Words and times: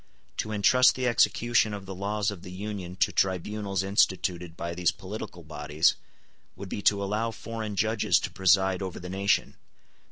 To 0.37 0.51
entrust 0.51 0.95
the 0.95 1.05
execution 1.07 1.75
of 1.75 1.85
the 1.85 1.93
laws 1.93 2.31
of 2.31 2.41
the 2.41 2.49
Union 2.51 2.95
to 2.95 3.11
tribunals 3.11 3.83
instituted 3.83 4.57
by 4.57 4.73
these 4.73 4.89
political 4.89 5.43
bodies 5.43 5.93
would 6.55 6.69
be 6.69 6.81
to 6.81 7.03
allow 7.03 7.29
foreign 7.29 7.75
judges 7.75 8.19
to 8.21 8.31
preside 8.31 8.81
over 8.81 8.99
the 8.99 9.09
nation. 9.09 9.57